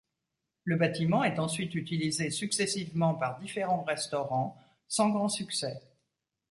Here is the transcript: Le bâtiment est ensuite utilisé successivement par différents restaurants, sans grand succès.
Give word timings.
Le 0.63 0.77
bâtiment 0.77 1.23
est 1.23 1.37
ensuite 1.37 1.75
utilisé 1.75 2.31
successivement 2.31 3.13
par 3.13 3.37
différents 3.37 3.83
restaurants, 3.83 4.57
sans 4.87 5.09
grand 5.11 5.29
succès. 5.29 5.79